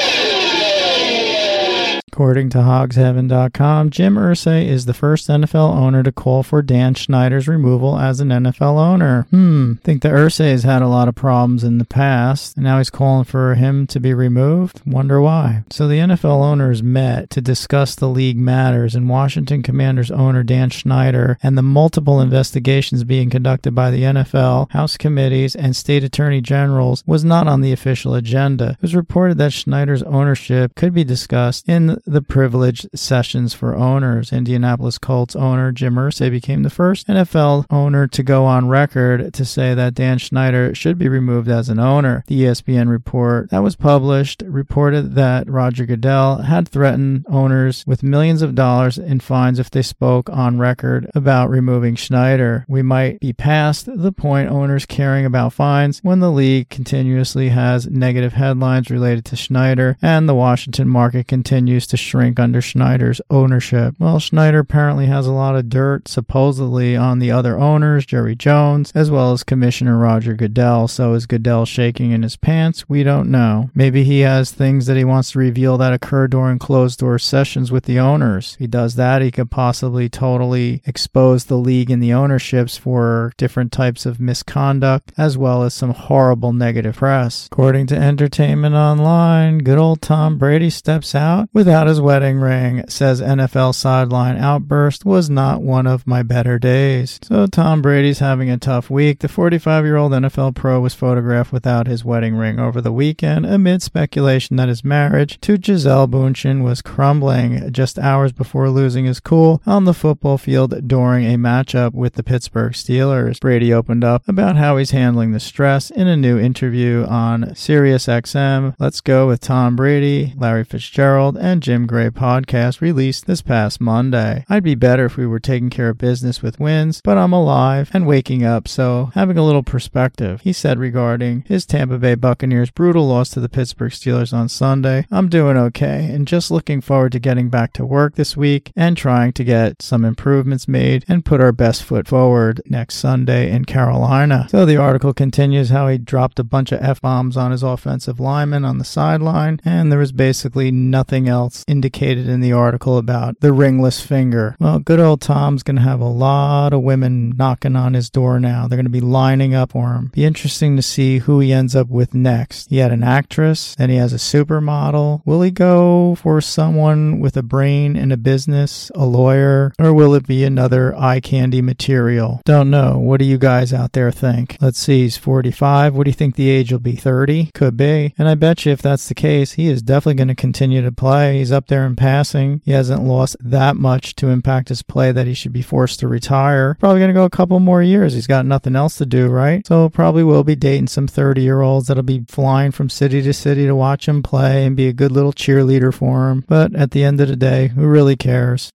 According 2.13 2.51
to 2.51 2.59
hogsheaven.com, 2.59 3.91
Jim 3.91 4.15
Irsay 4.15 4.65
is 4.65 4.87
the 4.87 4.95
first 4.95 5.29
NFL 5.29 5.75
owner 5.75 6.05
to 6.05 6.13
call 6.13 6.45
for 6.45 6.63
Dan 6.63 6.95
Snyder's 6.95 7.49
removal 7.49 7.99
as 7.99 8.21
an 8.21 8.29
NFL 8.29 8.79
owner. 8.79 9.27
Hmm, 9.31 9.75
think 9.83 10.03
the 10.03 10.11
Irsay 10.11 10.53
has 10.53 10.63
had 10.63 10.83
a 10.83 10.89
lot 10.89 11.09
of 11.09 11.17
problems 11.17 11.65
in 11.65 11.79
the 11.79 11.85
past, 11.85 12.57
and 12.57 12.65
now 12.65 12.79
he's 12.79 12.91
calling 12.91 13.25
for 13.25 13.57
him 13.57 13.89
to 13.89 13.99
be 13.99 14.15
removed? 14.15 14.83
Wonder 14.87 15.21
why. 15.21 15.65
So 15.69 15.89
the 15.89 15.99
NFL 15.99 16.45
owners 16.45 16.81
met 16.81 17.29
to 17.31 17.41
discuss 17.41 17.97
the 17.97 18.09
league 18.09 18.39
matters, 18.39 18.95
and 18.95 19.09
Washington 19.09 19.65
Commanders 19.65 20.13
owner 20.13 20.45
Dan 20.45 20.71
Snyder 20.71 21.39
and 21.43 21.59
the 21.59 21.63
multiple 21.63 22.21
investigations 22.21 23.03
being 23.03 23.31
conducted 23.31 23.75
by 23.75 23.91
the 23.91 24.03
NFL, 24.03 24.71
House 24.71 24.97
committees, 24.97 25.57
and 25.57 25.75
state 25.75 26.05
attorney 26.05 26.41
generals 26.41 27.03
was 27.05 27.25
not 27.25 27.49
on 27.49 27.63
the 27.63 27.73
official 27.73 28.15
agenda. 28.15 28.71
It 28.71 28.83
was 28.83 28.95
reported 28.95 29.39
that 29.39 29.53
Snyder's 29.53 30.05
ownership 30.05 30.77
could 30.77 30.95
be 30.95 31.03
discussed 31.03 31.69
in 31.69 31.96
the 32.05 32.23
privileged 32.23 32.89
sessions 32.95 33.55
for 33.55 33.75
owners. 33.75 34.33
Indianapolis 34.33 34.99
Colts 34.99 35.37
owner 35.37 35.73
Jim 35.73 35.95
Irsay 35.95 36.31
became 36.31 36.63
the 36.63 36.71
first 36.71 37.07
NFL 37.07 37.67
owner 37.71 38.07
to 38.09 38.23
go 38.23 38.45
on 38.45 38.69
record 38.69 39.33
to 39.35 39.45
say 39.45 39.75
that 39.75 39.95
Dan 39.95 40.19
Snyder 40.19 40.75
should 40.75 40.99
be 40.99 41.09
removed 41.09 41.49
as 41.49 41.69
an 41.69 41.79
owner. 41.79 42.25
The 42.27 42.43
ESPN 42.43 42.89
report 42.89 43.51
that 43.51 43.63
was 43.63 43.77
published 43.77 44.43
reported 44.47 45.15
that 45.15 45.49
Roger 45.49 45.87
Goodell 45.87 46.43
had 46.43 46.69
threatened 46.69 47.25
owners 47.29 47.85
with 47.87 48.03
millions 48.03 48.43
of 48.43 48.55
dollars 48.55 48.99
in 48.99 49.21
fines 49.21 49.59
if 49.59 49.71
they 49.71 49.83
spoke 49.83 50.29
on 50.31 50.59
record 50.59 51.11
about 51.15 51.51
removing 51.51 51.95
Schneider. 51.95 52.65
We 52.69 52.83
might 52.83 53.21
be 53.21 53.33
past 53.33 53.87
the 53.87 54.13
point 54.13 54.51
owners 54.51 54.87
caring 54.87 55.25
about 55.25 55.53
fines 55.53 56.01
when 56.03 56.21
the 56.21 56.31
league 56.31 56.69
continuously 56.69 57.51
has 57.51 57.87
negative 57.87 58.33
headlines 58.35 58.91
related 58.91 59.25
to 59.27 59.37
Schneider 59.37 59.97
and 60.03 60.29
the 60.29 60.35
Washington 60.35 60.89
market 60.89 61.29
continues 61.29 61.86
to 61.89 61.97
shrink 61.97 62.39
under 62.39 62.61
Schneider's 62.61 63.21
ownership. 63.31 63.95
Well, 63.99 64.19
Schneider 64.19 64.61
apparently 64.61 65.07
has 65.07 65.27
a 65.27 65.33
lot 65.33 65.57
of 65.57 65.69
dirt, 65.69 66.09
supposedly, 66.09 66.97
on 66.97 67.19
the 67.19 67.31
other 67.31 67.59
owners, 67.59 68.07
Jerry 68.07 68.35
Jones, 68.35 68.93
as 68.95 69.11
well 69.11 69.33
as 69.33 69.43
Commissioner 69.43 69.99
Roger 69.99 70.35
Goodell. 70.35 70.89
So 70.89 71.15
is 71.15 71.27
Goodell 71.27 71.67
shaking 71.67 72.13
in 72.13 72.23
his 72.23 72.37
pants? 72.37 72.89
We 72.89 73.03
don't 73.03 73.31
know. 73.31 73.71
Maybe 73.75 74.05
he 74.05 74.21
has 74.21 74.51
things 74.51 74.87
that 74.87 74.97
he 74.97 75.05
wants 75.05 75.33
to 75.33 75.39
reveal 75.39 75.77
that 75.79 75.93
occur 75.93 76.27
during 76.27 76.59
closed 76.59 76.99
door 77.01 77.19
sessions 77.19 77.71
with 77.71 77.85
the 77.85 77.99
owners. 77.99 78.55
If 78.55 78.61
he 78.61 78.67
does 78.67 78.95
that, 78.97 79.23
he 79.23 79.31
could 79.31 79.51
possibly 79.51 80.09
totally 80.09 80.83
expose 80.87 81.45
the 81.45 81.59
league 81.59 81.91
and 81.91 82.03
the 82.03 82.15
ownerships 82.15 82.77
for 82.77 83.33
different 83.37 83.73
types 83.73 84.07
of 84.07 84.19
misconduct, 84.19 85.13
as 85.19 85.37
well 85.37 85.63
as 85.63 85.75
some 85.75 85.91
horrible 85.91 86.53
negative 86.53 86.97
press. 86.97 87.49
According 87.53 87.87
to 87.89 87.97
Entertainment 87.97 88.75
Online, 88.75 89.59
good 89.59 89.79
old 89.79 90.01
Tom 90.01 90.39
Brady 90.39 90.71
steps 90.71 91.15
out 91.15 91.49
without 91.53 91.76
without 91.77 91.89
his 91.89 92.01
wedding 92.01 92.39
ring, 92.39 92.83
says 92.89 93.21
NFL 93.21 93.75
sideline 93.75 94.39
outburst 94.39 95.05
was 95.05 95.29
not 95.29 95.61
one 95.61 95.87
of 95.87 96.07
my 96.07 96.23
better 96.23 96.59
days. 96.59 97.21
So 97.23 97.47
Tom 97.47 97.83
Brady's 97.83 98.21
having 98.21 98.49
a 98.49 98.57
tough 98.57 98.89
week. 98.89 99.19
The 99.19 99.29
45 99.29 99.85
year 99.85 99.97
old 99.97 100.13
NFL 100.13 100.55
pro 100.55 100.81
was 100.81 100.95
photographed 100.95 101.53
without 101.53 101.87
his 101.87 102.03
wedding 102.03 102.35
ring 102.35 102.59
over 102.59 102.81
the 102.81 102.95
weekend 102.95 103.45
amid 103.45 103.83
speculation 103.83 104.57
that 104.57 104.71
his 104.71 104.85
marriage 104.85 105.39
to 105.43 105.59
Gisele 105.59 106.09
Bundchen 106.09 106.65
was 106.65 106.81
crumbling 106.81 107.71
just 107.75 107.99
hours 107.99 108.33
before 108.33 108.71
losing 108.71 109.05
his 109.05 109.21
cool 109.21 109.61
on 109.67 109.85
the 109.85 109.93
football 109.93 110.39
field 110.39 110.89
during 110.89 111.27
a 111.27 111.37
matchup 111.37 111.93
with 111.93 112.15
the 112.15 112.23
Pittsburgh 112.23 112.73
Steelers. 112.73 113.39
Brady 113.39 113.71
opened 113.71 114.03
up 114.03 114.27
about 114.27 114.57
how 114.57 114.79
he's 114.79 114.93
handling 114.93 115.33
the 115.33 115.41
stress 115.41 115.91
in 115.91 116.07
a 116.07 116.17
new 116.17 116.39
interview 116.39 117.05
on 117.05 117.51
SiriusXM. 117.51 118.77
Let's 118.79 119.03
go 119.03 119.27
with 119.27 119.41
Tom 119.41 119.77
Brady, 119.77 120.33
Larry 120.39 120.65
Fitzgerald, 120.65 121.37
and 121.37 121.66
Jim 121.67 121.85
Gray 121.85 122.11
podcast 122.11 122.81
released 122.81 123.27
this 123.27 123.43
past 123.43 123.81
Monday. 123.81 124.45
I'd 124.49 124.63
be 124.63 124.77
better 124.77 125.07
if 125.07 125.17
we 125.17 125.27
were 125.27 125.41
taking 125.41 125.69
care 125.69 125.89
of 125.89 125.99
business 125.99 126.41
with 126.41 126.61
wins, 126.61 127.01
but 127.03 127.19
I'm 127.19 127.33
alive 127.33 127.91
and 127.93 128.07
waking 128.07 128.45
up, 128.45 128.69
so 128.69 129.11
having 129.15 129.37
a 129.37 129.45
little 129.45 129.65
perspective. 129.65 130.43
He 130.43 130.53
said 130.53 130.79
regarding 130.79 131.43
his 131.49 131.67
Tampa 131.67 131.99
Bay 131.99 132.15
Buccaneers' 132.15 132.71
brutal 132.71 133.09
loss 133.09 133.31
to 133.31 133.41
the 133.41 133.49
Pittsburgh 133.49 133.91
Steelers 133.91 134.33
on 134.33 134.49
Sunday, 134.49 135.09
I'm 135.11 135.29
doing 135.29 135.57
okay 135.57 136.05
and 136.05 136.29
just 136.29 136.53
looking 136.53 136.81
forward 136.81 137.11
to 137.11 137.19
getting 137.19 137.49
back 137.49 137.73
to 137.73 137.85
work 137.85 138.15
this 138.15 138.37
week 138.37 138.71
and 138.77 138.97
trying 138.97 139.33
to 139.33 139.43
get 139.43 139.83
some 139.83 140.05
improvements 140.05 140.69
made 140.69 141.05
and 141.09 141.25
put 141.25 141.41
our 141.41 141.51
best 141.51 141.83
foot 141.83 142.07
forward 142.07 142.63
next 142.67 142.95
Sunday 142.95 143.51
in 143.51 143.65
Carolina. 143.65 144.47
So 144.53 144.67
the 144.67 144.77
article 144.77 145.13
continues 145.13 145.71
how 145.71 145.89
he 145.89 145.99
dropped 145.99 146.39
a 146.39 146.45
bunch 146.45 146.71
of 146.71 146.81
F 146.81 147.01
bombs 147.01 147.37
on 147.37 147.51
his 147.51 147.65
offensive 147.65 148.21
lineman 148.21 148.65
on 148.65 148.79
the 148.79 148.85
sideline, 148.85 149.61
and 149.65 149.91
there 149.91 149.99
was 149.99 150.13
basically 150.13 150.71
nothing 150.71 151.29
else 151.29 151.56
indicated 151.67 152.29
in 152.29 152.41
the 152.41 152.53
article 152.53 152.99
about 152.99 153.41
the 153.41 153.53
ringless 153.53 154.01
finger. 154.01 154.57
Well, 154.61 154.79
good 154.79 155.01
old 155.01 155.21
Tom's 155.21 155.63
going 155.63 155.77
to 155.77 155.83
have 155.83 156.01
a 156.01 156.05
lot 156.05 156.73
of 156.73 156.83
women 156.83 157.35
knocking 157.37 157.77
on 157.77 157.95
his 157.95 158.11
door 158.11 158.41
now. 158.41 158.67
They're 158.67 158.77
going 158.77 158.85
to 158.85 158.91
be 158.91 159.01
lining 159.01 159.55
up 159.55 159.73
for 159.73 159.95
him. 159.95 160.11
Be 160.13 160.25
interesting 160.25 160.77
to 160.77 160.83
see 160.83 161.19
who 161.19 161.41
he 161.41 161.53
ends 161.53 161.77
up 161.77 161.89
with 161.89 162.15
next. 162.15 162.71
He 162.71 162.79
had 162.79 162.93
an 162.93 163.03
actress, 163.03 163.75
then 163.77 163.91
he 163.91 163.97
has 163.97 164.13
a 164.13 164.17
supermodel. 164.17 165.23
Will 165.25 165.43
he 165.43 165.51
go 165.51 166.15
for 166.17 166.41
someone 166.41 167.21
with 167.21 167.37
a 167.37 167.43
brain 167.43 167.97
and 167.97 168.13
a 168.13 168.17
business, 168.17 168.91
a 168.95 169.05
lawyer, 169.05 169.73
or 169.79 169.93
will 169.93 170.15
it 170.15 170.27
be 170.27 170.45
another 170.45 170.97
eye 170.97 171.21
candy 171.21 171.63
material? 171.63 172.41
Don't 172.45 172.71
know. 172.71 172.99
What 172.99 173.21
do 173.21 173.27
you 173.27 173.39
guys 173.39 173.73
out 173.73 173.93
there 173.93 174.11
think? 174.11 174.57
Let's 174.61 174.79
see. 174.79 175.03
He's 175.03 175.17
45. 175.17 175.95
What 175.95 176.05
do 176.05 176.11
you 176.11 176.15
think 176.15 176.37
the 176.37 176.51
age 176.51 176.73
will 176.73 176.79
be? 176.79 176.97
30? 176.97 177.51
Could 177.55 177.77
be. 177.77 178.15
And 178.19 178.29
I 178.29 178.35
bet 178.35 178.65
you 178.65 178.73
if 178.73 178.83
that's 178.83 179.09
the 179.09 179.15
case, 179.15 179.53
he 179.53 179.69
is 179.69 179.83
definitely 179.83 180.15
going 180.15 180.29
to 180.29 180.35
continue 180.35 180.83
to 180.83 180.93
play. 180.93 181.39
He's 181.39 181.46
up 181.53 181.67
there 181.69 181.87
in 181.87 181.97
passing. 181.97 182.61
He 182.65 182.73
hasn't 182.73 183.03
lost 183.03 183.37
that 183.41 183.77
much 183.77 184.15
to 184.17 184.29
impact 184.29 184.69
his 184.69 184.83
play 184.83 185.13
that 185.13 185.27
he 185.27 185.35
should 185.35 185.53
be 185.53 185.63
forced 185.63 186.01
to 186.01 186.09
retire. 186.09 186.77
Probably 186.81 187.01
going 187.01 187.09
to 187.09 187.15
go 187.15 187.25
a 187.25 187.31
couple 187.31 187.59
more 187.61 187.83
years. 187.83 188.15
He's 188.15 188.27
got 188.27 188.47
nothing 188.47 188.77
else 188.77 188.97
to 188.99 189.07
do, 189.07 189.29
right? 189.29 189.67
So 189.67 189.89
probably 189.89 190.25
will 190.25 190.45
be 190.45 190.57
dating 190.57 190.89
some 190.89 191.07
30 191.07 191.43
year 191.43 191.61
olds 191.61 191.89
that'll 191.89 192.03
be 192.03 192.25
flying 192.29 192.73
from 192.73 192.91
city 192.91 193.23
to 193.23 193.33
city 193.33 193.67
to 193.67 193.75
watch 193.75 194.09
him 194.09 194.23
play 194.23 194.65
and 194.65 194.77
be 194.77 194.89
a 194.89 194.93
good 194.93 195.13
little 195.13 195.33
cheerleader 195.33 195.93
for 195.93 196.31
him. 196.31 196.45
But 196.47 196.75
at 196.75 196.93
the 196.93 197.05
end 197.05 197.21
of 197.21 197.29
the 197.29 197.37
day, 197.37 197.69
who 197.69 197.87
really 197.87 198.17
cares? 198.17 198.73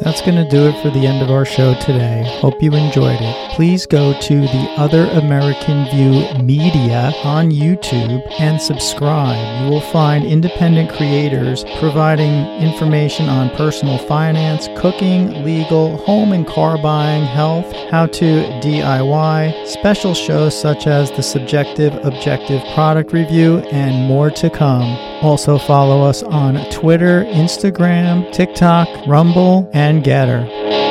That's 0.00 0.22
going 0.22 0.36
to 0.36 0.48
do 0.48 0.68
it 0.68 0.80
for 0.80 0.90
the 0.90 1.06
end 1.06 1.22
of 1.22 1.30
our 1.30 1.44
show 1.44 1.74
today. 1.74 2.22
Hope 2.40 2.62
you 2.62 2.72
enjoyed 2.72 3.18
it. 3.20 3.52
Please 3.56 3.84
go 3.84 4.18
to 4.20 4.40
the 4.40 4.74
Other 4.76 5.06
American 5.06 5.86
View 5.90 6.42
Media 6.42 7.12
on 7.24 7.50
YouTube 7.50 8.22
and 8.38 8.62
subscribe. 8.62 9.64
You 9.64 9.70
will 9.70 9.80
find 9.80 10.24
independent 10.24 10.90
creators 10.90 11.64
providing 11.80 12.46
information 12.62 13.28
on 13.28 13.50
personal 13.56 13.98
finance, 13.98 14.68
cooking, 14.76 15.44
legal, 15.44 15.96
home 15.96 16.32
and 16.32 16.46
car 16.46 16.78
buying, 16.80 17.24
health, 17.24 17.66
how 17.90 18.06
to 18.06 18.44
DIY, 18.62 19.66
special 19.66 20.14
shows 20.14 20.58
such 20.58 20.86
as 20.86 21.10
the 21.10 21.22
Subjective 21.22 21.92
Objective 22.04 22.62
Product 22.74 23.12
Review, 23.12 23.58
and 23.72 24.06
more 24.06 24.30
to 24.30 24.48
come. 24.48 24.96
Also, 25.20 25.58
follow 25.58 26.02
us 26.02 26.22
on 26.22 26.64
Twitter, 26.70 27.24
Instagram, 27.24 28.32
TikTok, 28.32 28.88
Rumble, 29.08 29.68
and 29.88 30.04
Gettr. 30.04 30.87